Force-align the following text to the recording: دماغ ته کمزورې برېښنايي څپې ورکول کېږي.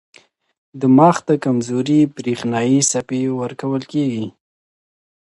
دماغ 0.81 1.15
ته 1.27 1.33
کمزورې 1.45 1.99
برېښنايي 2.15 2.79
څپې 2.91 3.21
ورکول 3.39 3.81
کېږي. 3.91 4.25